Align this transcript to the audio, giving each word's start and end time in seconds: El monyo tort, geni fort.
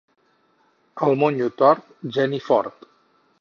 El 1.07 1.19
monyo 1.23 1.51
tort, 1.59 1.93
geni 2.17 2.41
fort. 2.47 2.91